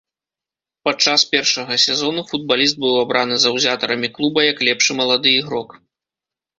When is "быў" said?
2.87-2.93